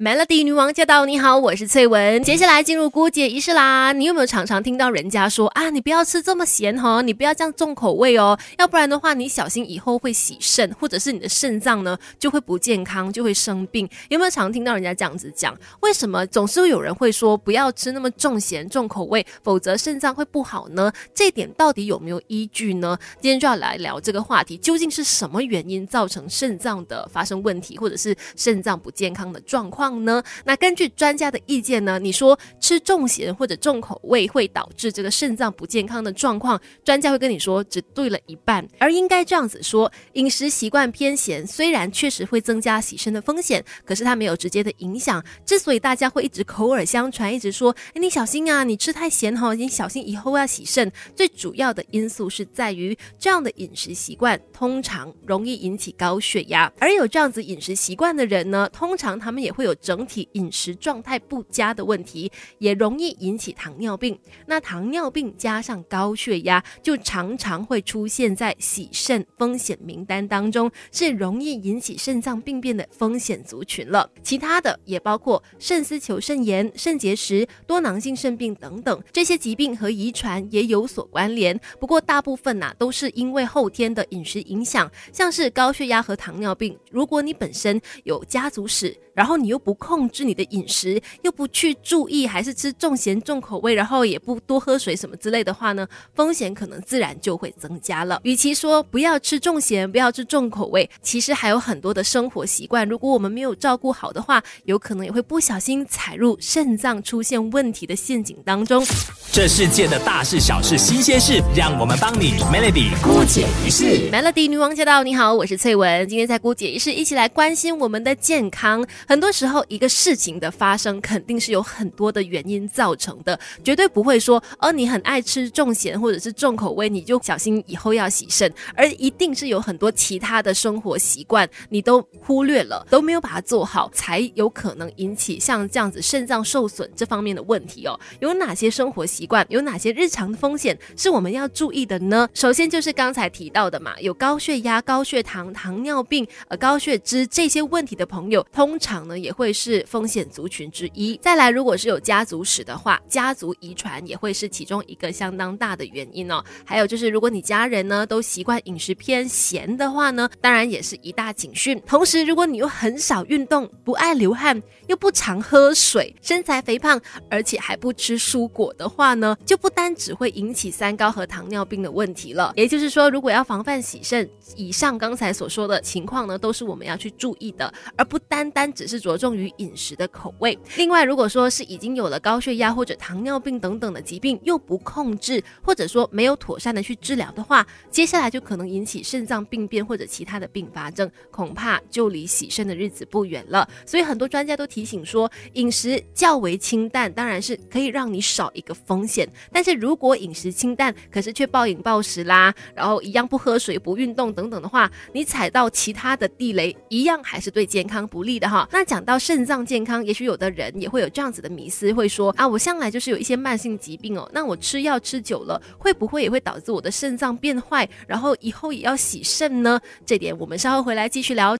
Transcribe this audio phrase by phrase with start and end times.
[0.00, 1.06] Melody 女王驾到！
[1.06, 2.20] 你好，我是翠文。
[2.24, 3.92] 接下来进入姑姐仪式啦。
[3.92, 13.88] 你有没有常常听到人家说啊，你不要吃这么咸哈，你不要这样重口味哦，要不然的话，你小心以后会洗肾，或者是你的肾脏呢就会不健康，就会生病。
[14.08, 15.56] 有没有常听到人家这样子讲？
[15.78, 20.92] 为什么总是有人会说不要吃那么重咸重口味，否则肾脏会不好呢？
[21.14, 22.98] 这点到底有没有依据呢？
[23.20, 29.83] 今天就要来聊这个话题，究竟是什么原因造成肾脏的发生问题，或者是肾脏不健康的状况？
[30.04, 30.22] 呢？
[30.44, 31.98] 那根据专家的意见呢？
[31.98, 45.22] 你说吃重咸或者重口味会导致这个肾脏不健康的状况，专家会跟你说只对了一半，而应该这样子说：饮食习惯偏咸，虽然确实会增加洗肾的风险，可是它没有直接的影响。
[45.44, 59.73] 之所以大家会一直口耳相传，一直说哎你小心啊，你吃太咸哈，你小心以后要洗肾，最主要的因素是在于这样的饮食习惯通常容易引起高血压，而有这样子饮食习惯的人呢，通常他们也会有。
[59.76, 64.18] 整体饮食状态不佳的问题，也容易引起糖尿病。
[64.46, 74.10] 那糖尿病加上高血压，就常常会出现在洗肾风险名单当中，是容易引起肾脏病变的风险族群了。
[74.22, 81.58] 其他的也包括肾丝球肾炎、肾结石、多囊性肾病等等，这些疾病和遗传也有所关联。
[81.78, 88.96] 不过大部分呐都是因为后天的饮食影响，像是高血压和糖尿病，如果你本身有家族史。
[89.14, 98.20] 然后你又不控制你的饮食，又不去注意，还是吃重咸重口味，然后也不多喝水什么之类的话呢，风险可能自然就会增加了。
[98.24, 108.84] 与其说不要吃重咸，不要吃重口味，其实还有很多的生活习惯，如果我们没有照顾好的话，有可能也会不小心踩入肾脏出现问题的陷阱当中。
[109.32, 114.10] 这世界的大事小事新鲜事，让我们帮你 Melody 姑姐一事。
[114.12, 115.02] Melody 女王驾到！
[115.02, 118.86] 你好，我是翠文，今天在姑姐一事一起来关心我们的健康。
[119.06, 137.96] 很多时候，后一个事情的发生肯定是有很多的原因造成的，绝对不会说，哦，你很爱吃重咸或者是重口味，你就小心以后要洗肾，而一定是有很多其他的生活习惯你都忽略了，都没有把它做好，才有可能引起像这样子肾脏受损这方面的问题哦。
[138.18, 142.28] 有哪些生活习惯，有哪些日常的风险是我们要注意的呢？
[142.34, 149.04] 首先就是刚才提到的嘛，有高血压、高血糖、糖尿病、呃高血脂这些问题的朋友，通常。
[149.04, 151.20] 呢也会会是风险族群之一。
[151.20, 156.42] 再来，如果是有家族史的话，家族遗传也会是其中一个相当大的原因哦。
[156.64, 161.78] 还有就是，如果你家人呢都习惯饮食偏咸的话呢，当然也是一大警讯。
[161.86, 172.54] 同时，如果你又很少运动，不爱流汗，又不常喝水，身材肥胖，而且还不吃蔬果的话呢，就不单只会引起三高和糖尿病的问题了。
[172.56, 174.26] 也就是说，如果要防范洗肾，
[174.56, 178.88] 以上刚才所说的情况呢，都是我们要去注意的，而不单单只。
[178.94, 180.58] 是着重于饮食的口味。
[180.76, 193.68] 另外，如果说是已经有了高血压或者糖尿病等等的疾病，又不控制，或者说没有妥善的去治疗的话，接下来就可能引起肾脏病变或者其他的并发症，恐怕就离洗肾的日子不远了。
[193.86, 199.28] 所以很多专家都提醒说，饮食较为清淡，当然是可以让你少一个风险。
[199.52, 208.68] 但是如果饮食清淡，可是却暴饮暴食啦，然后一样不喝水、不运动等等的话，你踩到其他的地雷，一样还是对健康不利的哈。
[208.70, 219.80] 那讲到肾脏健康，也许有的人也会有这样子的迷思，会说啊，我向来就是有一些慢性疾病哦，那我吃药吃久了，会不会也会导致我的肾脏变坏，然后以后也要洗肾呢？
[220.04, 221.56] 这点我们稍后回来继续聊。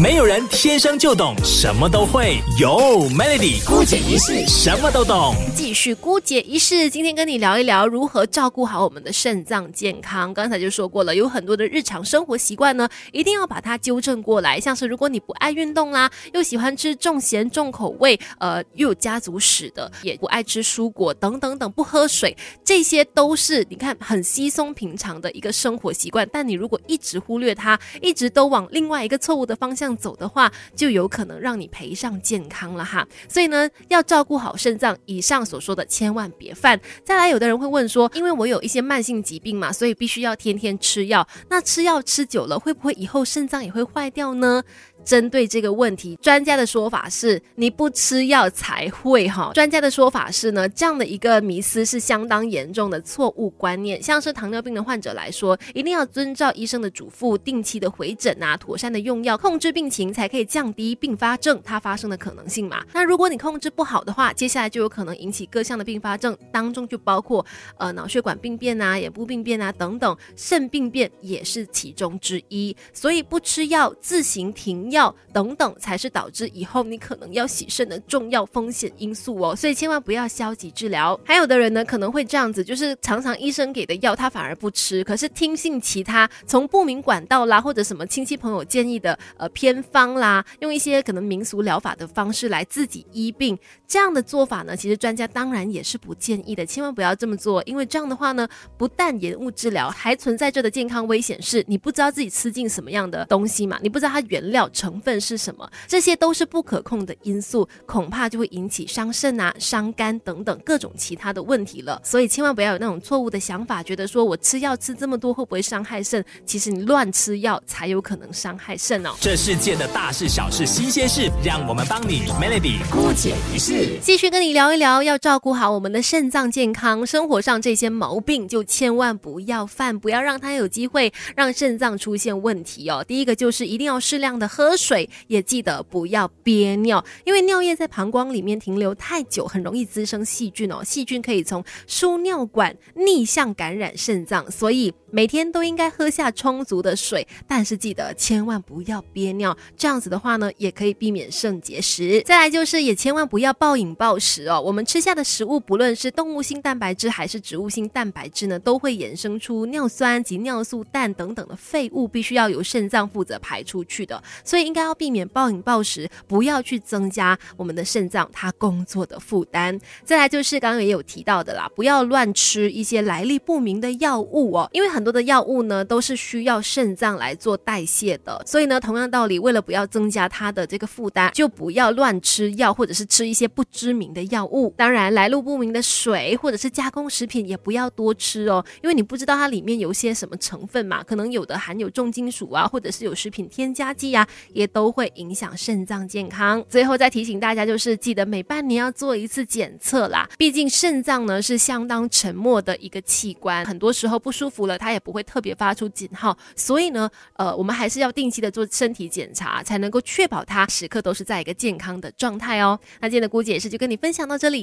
[0.00, 2.70] 没有人天生就懂什么都会，有
[3.10, 5.34] Melody 姑姐一世什么都懂。
[5.54, 10.32] 继续姑姐一世，今天跟你聊一聊如何照顾好我们的肾脏健康。
[10.32, 14.58] 刚才就说过了，有很多的日常生活习惯呢，一定要把它纠正过来。
[14.58, 26.26] 像是如果你不爱运动啦，又喜欢吃重咸重口味，呃，又有家族史的，也不爱吃蔬果等等等，不喝水，这些都是你看很稀松平常的一个生活习惯。
[26.32, 29.81] 但你如果一直忽略它，一直都往另外一个错误的方向。
[29.82, 33.04] 这样走的话，就有可能让你赔上健康了哈。
[33.28, 36.80] 所以呢，要照顾好肾脏，以上所说的千万别犯。
[37.04, 41.26] 再来，有的人会问说，因为我有一些慢性疾病嘛，所以必须要天天吃药。
[41.48, 44.62] 那吃药吃久了，会不会以后肾脏也会坏掉呢？
[45.04, 49.50] 针对这个问题，专家的说法是你不吃药才会哈。
[49.54, 54.02] 专家的说法是呢，这样的一个迷思是相当严重的错误观念。
[54.02, 62.84] 像是糖尿病的患者来说，一定要遵照医生的嘱咐，定期的回诊啊，妥善的用药，控制病情，才可以降低并发症它发生的可能性嘛。
[62.92, 67.44] 那如果你控制不好的话，接下来就有可能引起各项的并发症，当中就包括
[67.78, 72.76] 呃脑血管病变啊、眼部病变啊等等，肾病变也是其中之一。
[72.92, 74.91] 所以不吃药，自行停。
[74.92, 79.56] 药等等，才是导致以后你可能要洗肾的重要风险因素哦。
[79.56, 81.18] 所以千万不要消极治疗。
[81.24, 93.58] 还有的人呢，可能会这样子，就是常常医生给的药他反而不吃，可是听信其他从不明管道啦，或者什么亲戚朋友建议的呃偏方啦，用一些可能民俗疗法的方式来自己医病。
[93.88, 98.48] 这样的做法呢，其实专家当然也是不建议的，千万不要这么做，因为这样的话呢，
[98.78, 112.00] 不但延误治疗，还存在着的健康危险是，你不知道自己吃进什么样的东西嘛，你不知道它原料成分是什么，这些都是不可控的因素，恐怕就会引起伤肾啊、伤肝等等各种其他的问题了。
[112.02, 116.24] 所以千万不要有那种错误的想法，觉得说我吃药吃这么多会不会伤害肾？
[116.44, 119.10] 其实你乱吃药才有可能伤害肾哦。
[119.20, 124.00] 这世界的大事小事新鲜事，让我们帮你 Melody 姑解一世。
[124.02, 133.04] 继续跟你聊一聊，要照顾好我们的肾脏健康，生活上这些毛病就千万不要犯，不要让它有机会让肾脏出现问题哦。
[133.06, 140.84] 第一个就是一定要适量的喝水，也记得不要憋尿，因为尿液在膀胱里面停留太久，很容易滋生细菌哦。
[140.84, 152.22] 细菌可以从输尿管逆向感染肾脏，所以每天都应该喝下充足的水，但是记得千万不要憋尿，这样子的话呢，也可以避免肾结石。
[152.22, 153.72] 再来就是也千万不要暴。
[153.72, 164.22] 暴饮暴食哦，我们吃下的食物，不论是动物性蛋白质还是植物性蛋白质呢，都会衍生出尿酸及尿素氮等等的废物，必须要由肾脏负责排出去的。
[164.44, 169.78] 所以应该要避免暴饮暴食，不要去增加我们的肾脏它工作的负担。
[170.04, 178.40] 再来就是刚刚也有提到的啦，不要乱吃一些来历不明的药物哦，因为很多的药物呢都是需要肾脏来做代谢的。
[178.46, 183.64] 所以呢，同样道理，为了不要增加它的这个负担，就不要乱吃药，或者是吃一些不。
[183.72, 196.64] 知名的药物，当然来路不明的水或者是加工食品也不要多吃哦，因为你不知道它里面有些什么成分嘛，可能有的含有重金属啊，或者是有食品添加剂啊，也都会影响肾脏健康。
[196.68, 212.76] 最后再提醒大家，就是记得每半年要做一次检测啦，毕竟肾脏呢是相当沉默的一个器官，很多时候不舒服了，它也不会特别发出警号，所以呢，呃，我们还是要定期的做身体检查，才能够确保它时刻都是在一个健康的状态哦。
[213.00, 213.52] 那今天的估计。
[213.52, 214.60] 也是就跟你分享到这里。